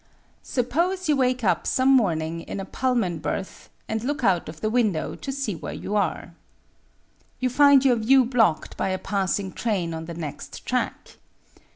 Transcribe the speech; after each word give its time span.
Suppose 0.41 1.07
you 1.07 1.15
wake 1.15 1.43
up 1.43 1.67
some 1.67 1.89
morning 1.95 2.41
in 2.41 2.59
a 2.59 2.65
Pullman 2.65 3.19
berth 3.19 3.69
and 3.87 4.03
look 4.03 4.23
out 4.23 4.49
of 4.49 4.59
the 4.59 4.69
window 4.71 5.13
to 5.13 5.31
see 5.31 5.53
where 5.53 5.73
you 5.75 5.95
are. 5.95 6.23
4 6.23 6.23
EASY 6.23 6.25
LESSONS 6.25 6.31
IN 6.31 7.29
EINSTEIN 7.29 7.33
You 7.43 7.49
find 7.51 7.85
your 7.85 7.95
view 7.97 8.25
blocked 8.25 8.77
by 8.77 8.89
a 8.89 8.97
passing 8.97 9.51
train 9.51 9.93
on 9.93 10.05
the 10.05 10.15
next 10.15 10.65
track. 10.65 11.17